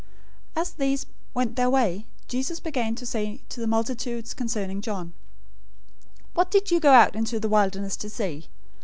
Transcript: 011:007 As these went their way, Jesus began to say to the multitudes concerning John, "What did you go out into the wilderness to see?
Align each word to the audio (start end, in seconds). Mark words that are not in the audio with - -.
011:007 0.55 0.61
As 0.63 0.71
these 0.73 1.05
went 1.35 1.55
their 1.55 1.69
way, 1.69 2.07
Jesus 2.27 2.59
began 2.59 2.95
to 2.95 3.05
say 3.05 3.41
to 3.49 3.59
the 3.61 3.67
multitudes 3.67 4.33
concerning 4.33 4.81
John, 4.81 5.13
"What 6.33 6.49
did 6.49 6.71
you 6.71 6.79
go 6.79 6.89
out 6.93 7.15
into 7.15 7.39
the 7.39 7.47
wilderness 7.47 7.95
to 7.97 8.09
see? 8.09 8.47